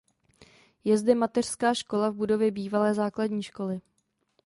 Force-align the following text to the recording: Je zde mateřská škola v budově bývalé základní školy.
Je 0.83 0.97
zde 0.97 1.15
mateřská 1.15 1.73
škola 1.73 2.09
v 2.09 2.15
budově 2.15 2.51
bývalé 2.51 2.93
základní 2.93 3.43
školy. 3.43 3.81